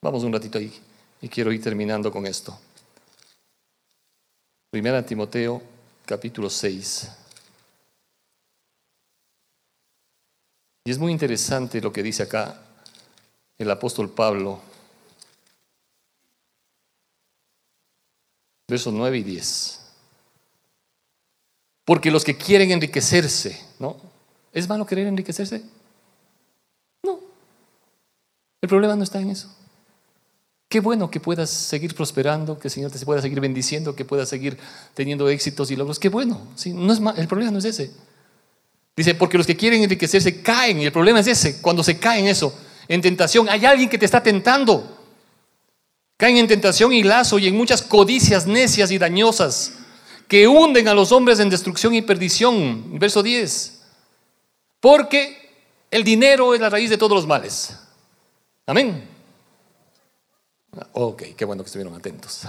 [0.00, 0.72] Vamos un ratito ahí
[1.20, 2.56] y quiero ir terminando con esto.
[4.72, 5.60] 1 Timoteo
[6.06, 7.10] capítulo 6.
[10.84, 12.60] Y es muy interesante lo que dice acá
[13.58, 14.60] el apóstol Pablo.
[18.68, 19.80] Versos 9 y 10.
[21.84, 24.13] Porque los que quieren enriquecerse, ¿no?
[24.54, 25.62] ¿Es malo querer enriquecerse?
[27.02, 27.18] No.
[28.62, 29.54] El problema no está en eso.
[30.68, 34.28] Qué bueno que puedas seguir prosperando, que el Señor te pueda seguir bendiciendo, que puedas
[34.28, 34.56] seguir
[34.94, 35.98] teniendo éxitos y logros.
[35.98, 36.40] Qué bueno.
[36.54, 36.72] ¿sí?
[36.72, 37.92] No es el problema no es ese.
[38.96, 40.80] Dice, porque los que quieren enriquecerse caen.
[40.80, 41.60] Y el problema es ese.
[41.60, 44.98] Cuando se caen eso, en tentación, hay alguien que te está tentando.
[46.16, 49.74] Caen en tentación y lazo y en muchas codicias necias y dañosas
[50.28, 52.98] que hunden a los hombres en destrucción y perdición.
[52.98, 53.73] Verso 10.
[54.84, 55.38] Porque
[55.90, 57.74] el dinero es la raíz de todos los males.
[58.66, 59.08] Amén.
[60.92, 62.42] Ok, qué bueno que estuvieron atentos.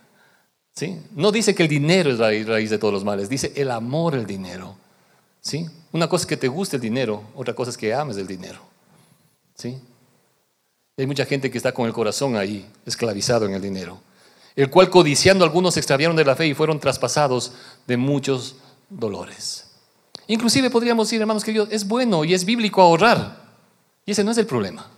[0.74, 0.98] ¿Sí?
[1.10, 4.14] No dice que el dinero es la raíz de todos los males, dice el amor
[4.14, 4.76] al dinero.
[5.42, 5.66] ¿Sí?
[5.92, 8.62] Una cosa es que te guste el dinero, otra cosa es que ames el dinero.
[9.54, 9.78] ¿Sí?
[10.96, 14.00] Hay mucha gente que está con el corazón ahí, esclavizado en el dinero.
[14.56, 17.52] el cual codiciando algunos se extraviaron de la fe y fueron traspasados
[17.86, 18.56] de muchos
[18.88, 19.67] dolores.
[20.28, 23.48] Inclusive podríamos decir, hermanos queridos, es bueno y es bíblico ahorrar.
[24.06, 24.88] Y ese no es el problema.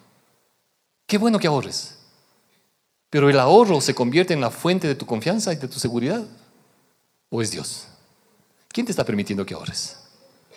[1.07, 1.99] Qué bueno que ahorres.
[3.09, 6.23] Pero el ahorro se convierte en la fuente de tu confianza y de tu seguridad.
[7.31, 7.87] ¿O es Dios?
[8.69, 9.97] ¿Quién te está permitiendo que ahorres?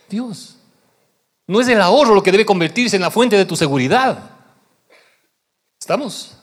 [0.09, 0.57] Dios.
[1.47, 4.31] No es el ahorro lo que debe convertirse en la fuente de tu seguridad.
[5.79, 6.33] ¿Estamos?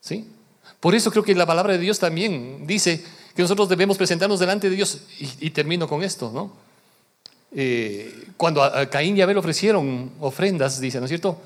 [0.00, 0.28] ¿Sí?
[0.78, 4.68] Por eso creo que la palabra de Dios también dice que nosotros debemos presentarnos delante
[4.68, 4.98] de Dios.
[5.18, 6.52] Y, termino con esto, ¿no?
[7.54, 11.40] Eh, cuando a, Caín y Abel ofrecieron ofrendas, dice, ¿no es cierto?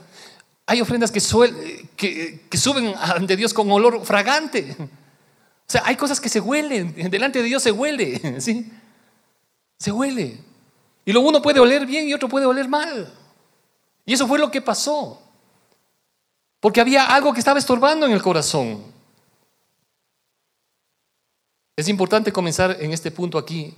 [0.67, 4.77] Hay ofrendas que, suben ante Dios con olor fragante.
[4.79, 8.71] O sea, hay cosas que se huelen, delante de Dios se huele, ¿sí?
[9.79, 10.39] Se huele.
[11.05, 13.13] Y lo uno puede oler bien y otro puede oler mal.
[14.05, 15.21] Y eso fue lo que pasó.
[16.61, 18.83] Porque había algo que estaba estorbando en el corazón.
[21.77, 23.75] Es importante comenzar en este punto aquí,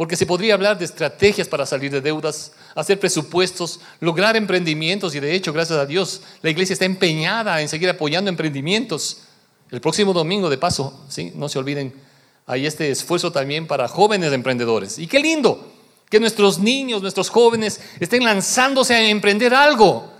[0.00, 5.20] porque se podría hablar de estrategias para salir de deudas, hacer presupuestos, lograr emprendimientos, y
[5.20, 9.18] de hecho, gracias a Dios, la iglesia está empeñada en seguir apoyando emprendimientos.
[9.70, 11.32] El próximo domingo, de paso, ¿sí?
[11.34, 11.92] no se olviden,
[12.46, 14.98] hay este esfuerzo también para jóvenes emprendedores.
[14.98, 15.70] Y qué lindo
[16.08, 20.10] que nuestros niños, nuestros jóvenes estén lanzándose a emprender algo,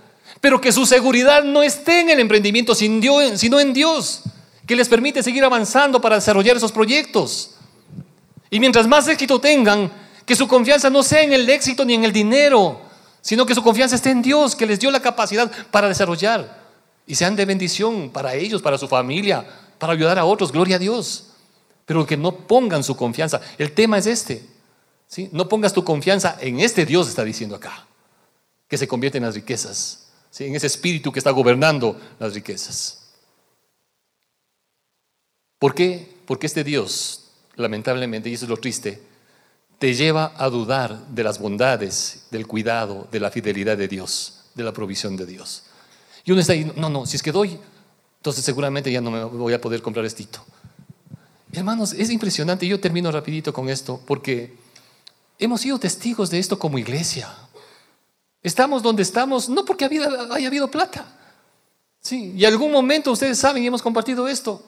[0.41, 4.21] pero que su seguridad no esté en el emprendimiento, sino en Dios
[4.67, 7.55] que les permite seguir avanzando para desarrollar esos proyectos.
[8.51, 9.89] Y mientras más éxito tengan,
[10.25, 12.79] que su confianza no sea en el éxito ni en el dinero,
[13.21, 16.61] sino que su confianza esté en Dios, que les dio la capacidad para desarrollar
[17.07, 19.45] y sean de bendición para ellos, para su familia,
[19.79, 21.29] para ayudar a otros, gloria a Dios.
[21.85, 23.41] Pero que no pongan su confianza.
[23.57, 24.45] El tema es este.
[25.07, 25.29] ¿sí?
[25.31, 27.87] No pongas tu confianza en este Dios, está diciendo acá,
[28.67, 30.07] que se convierte en las riquezas,
[30.39, 33.11] en ese espíritu que está gobernando las riquezas.
[35.59, 36.17] ¿Por qué?
[36.25, 37.20] Porque este Dios,
[37.61, 39.01] lamentablemente, y eso es lo triste,
[39.79, 44.63] te lleva a dudar de las bondades, del cuidado, de la fidelidad de Dios, de
[44.63, 45.63] la provisión de Dios.
[46.23, 47.57] Y uno está ahí, no, no, si es que doy,
[48.17, 50.43] entonces seguramente ya no me voy a poder comprar estito.
[51.51, 54.55] Hermanos, es impresionante, yo termino rapidito con esto, porque
[55.39, 57.33] hemos sido testigos de esto como iglesia.
[58.43, 61.17] Estamos donde estamos, no porque haya habido plata.
[62.01, 64.63] Sí, y algún momento ustedes saben y hemos compartido esto.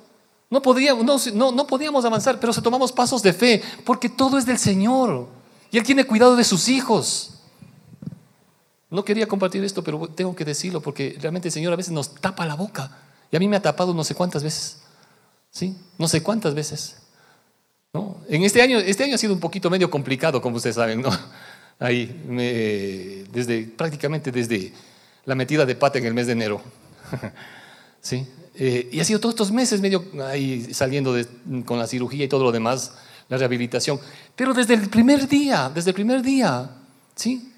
[0.49, 4.45] No podíamos, no, no, podíamos avanzar, pero se tomamos pasos de fe, porque todo es
[4.45, 5.27] del Señor.
[5.71, 7.39] Y Él tiene cuidado de sus hijos.
[8.89, 12.13] No quería compartir esto, pero tengo que decirlo, porque realmente el Señor a veces nos
[12.13, 12.91] tapa la boca.
[13.32, 14.84] Y a mí me ha tapado no sé cuántas veces.
[15.49, 15.75] ¿Sí?
[15.97, 16.97] No sé cuántas veces.
[17.91, 18.17] ¿No?
[18.29, 21.10] En este año, este año ha sido un poquito medio complicado, como ustedes saben, ¿no?
[21.79, 24.71] Ahí, desde, prácticamente desde
[25.25, 26.62] la metida de pata en el mes de enero.
[28.01, 28.27] ¿Sí?
[28.56, 31.16] Eh, y ha sido todos estos meses medio ahí saliendo
[31.66, 32.94] con la cirugía y todo lo demás,
[33.30, 34.00] la rehabilitación.
[34.36, 36.70] Pero desde el primer día, desde el primer día,
[37.16, 37.52] ¿sí?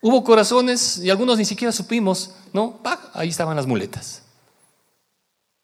[0.00, 2.80] Hubo corazones y algunos ni siquiera supimos, ¿no?
[3.12, 4.22] Ahí estaban las muletas,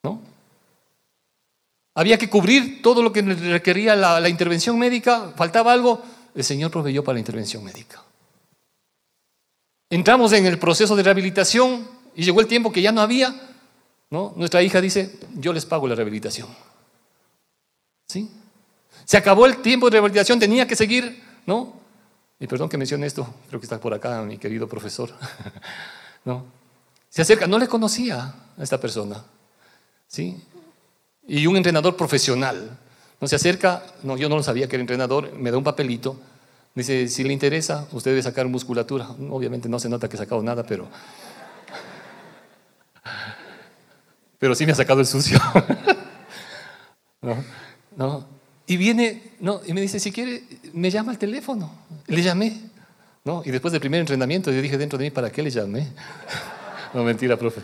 [0.03, 0.21] ¿no?
[1.95, 6.03] Había que cubrir todo lo que requería la intervención médica, faltaba algo,
[6.35, 8.03] el Señor proveyó para la intervención médica.
[9.89, 13.35] Entramos en el proceso de rehabilitación y llegó el tiempo que ya no había,
[14.11, 14.33] ¿no?
[14.37, 16.49] Nuestra hija dice, yo les pago la rehabilitación.
[18.09, 18.31] ¿Sí?
[19.05, 21.75] Se acabó el tiempo de rehabilitación, tenía que seguir, ¿no?
[22.39, 25.11] Y perdón que mencione esto, creo que está por acá mi querido profesor.
[26.25, 26.45] ¿No?
[27.09, 29.25] Se acerca, no le conocía a esta persona.
[30.07, 30.43] ¿Sí?
[31.27, 32.79] Y un entrenador profesional.
[33.21, 36.21] No se acerca, no, yo no lo sabía que era entrenador, me da un papelito.
[36.75, 39.09] Dice, si le interesa, usted debe sacar musculatura.
[39.31, 40.89] Obviamente no se nota que he sacado nada, pero
[44.39, 45.39] pero sí me ha sacado el sucio.
[47.97, 48.27] ¿No?
[48.67, 51.71] Y viene, no, y me dice, si quiere, me llama al teléfono.
[52.07, 52.61] Le llamé,
[53.25, 53.43] ¿no?
[53.45, 55.87] Y después del primer entrenamiento, yo dije dentro de mí, ¿para qué le llamé?
[56.95, 57.63] no, mentira, profe.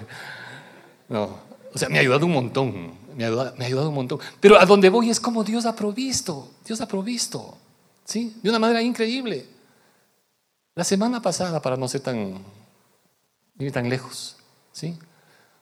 [1.09, 1.39] No,
[1.75, 4.21] o sea, me ha ayudado un montón, me ha ayudado, me ha ayudado un montón.
[4.41, 7.57] Pero a donde voy es como Dios ha provisto, Dios ha provisto,
[8.05, 8.37] ¿sí?
[8.43, 9.47] De una manera increíble.
[10.75, 12.39] La semana pasada, para no ser tan,
[13.59, 14.37] ir tan lejos,
[14.71, 14.97] ¿sí?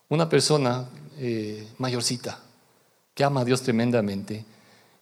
[0.08, 0.86] Una persona
[1.22, 2.40] eh, mayorcita
[3.14, 4.42] que ama a Dios tremendamente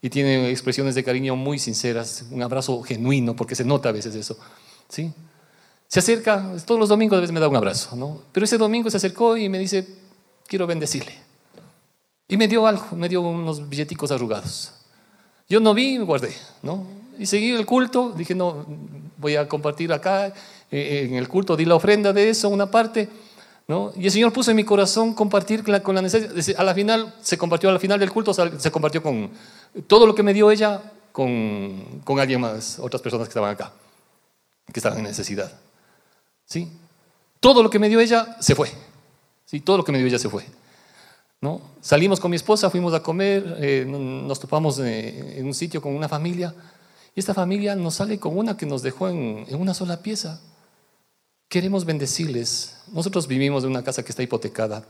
[0.03, 4.17] y tiene expresiones de cariño muy sinceras, un abrazo genuino, porque se nota a veces
[4.17, 4.37] eso.
[4.89, 5.13] ¿sí?
[5.87, 8.23] Se acerca, todos los domingos a veces me da un abrazo, ¿no?
[8.33, 9.87] pero ese domingo se acercó y me dice,
[10.49, 11.15] quiero bendecirle.
[12.27, 14.73] Y me dio algo, me dio unos billeticos arrugados.
[15.49, 16.85] Yo no vi guardé, ¿no?
[17.17, 18.67] Y seguí el culto, dije, no,
[19.17, 20.35] voy a compartir acá,
[20.71, 23.09] eh, en el culto di la ofrenda de eso, una parte,
[23.69, 23.93] ¿no?
[23.95, 26.59] Y el Señor puso en mi corazón compartir con la, necesidad.
[26.59, 29.31] A la final, se compartió, a la final del culto, se compartió con
[29.87, 30.81] todo lo que me dio ella,
[31.13, 33.71] con, con alguien más, otras personas que estaban acá,
[34.73, 35.53] que estaban en necesidad.
[36.47, 36.73] ¿Sí?
[37.41, 38.71] Todo lo que me dio ella se fue.
[39.45, 39.61] ¿Sí?
[39.61, 40.47] Todo lo que me dio ella se fue.
[41.43, 41.61] ¿No?
[41.83, 46.09] Salimos con mi esposa, fuimos a comer, eh, nos topamos en un sitio con una
[46.09, 46.53] familia
[47.15, 50.41] y esta familia nos sale con una que nos dejó en una sola pieza.
[51.49, 52.77] Queremos bendecirles.
[52.93, 54.85] Nosotros vivimos en una casa que está hipotecada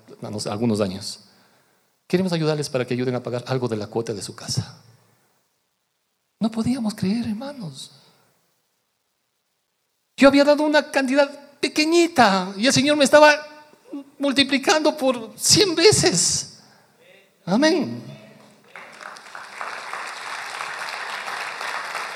[0.51, 1.21] algunos años.
[2.09, 4.83] Queremos ayudarles para que ayuden a pagar algo de la cuota de su casa.
[6.41, 7.93] No podíamos creer, hermanos.
[10.17, 11.31] Yo había dado una cantidad
[11.61, 13.31] pequeñita y el Señor me estaba
[14.19, 16.59] multiplicando por cien veces.
[17.45, 18.03] Amén.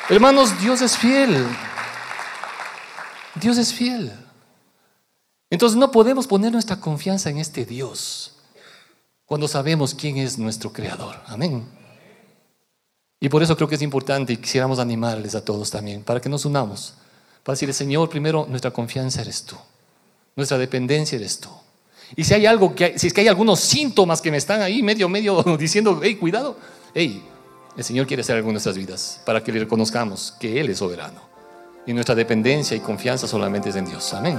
[0.08, 1.46] Hermanos, Dios es fiel.
[3.36, 4.12] Dios es fiel.
[5.52, 8.32] Entonces no podemos poner nuestra confianza en este Dios
[9.26, 11.16] cuando sabemos quién es nuestro Creador.
[11.26, 11.66] Amén.
[13.20, 16.30] Y por eso creo que es importante y quisiéramos animarles a todos también, para que
[16.30, 16.94] nos unamos,
[17.44, 19.56] para decirle, Señor, primero nuestra confianza eres tú,
[20.36, 21.50] nuestra dependencia eres tú.
[22.16, 24.82] Y si hay algo, que si es que hay algunos síntomas que me están ahí
[24.82, 26.56] medio, medio diciendo, hey, cuidado,
[26.94, 27.22] hey,
[27.76, 30.78] el Señor quiere hacer algo en nuestras vidas para que le reconozcamos que Él es
[30.78, 31.20] soberano.
[31.86, 34.14] Y nuestra dependencia y confianza solamente es en Dios.
[34.14, 34.38] Amén.